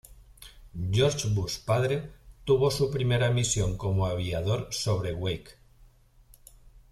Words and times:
George 0.93 1.27
Bush 1.29 1.59
padre 1.63 2.11
tuvo 2.43 2.71
su 2.71 2.89
primera 2.89 3.29
misión 3.29 3.77
como 3.77 4.07
aviador 4.07 4.67
sobre 4.73 5.13
Wake. 5.13 5.51